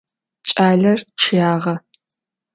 [0.47, 1.73] Ç'aler ççıyağe.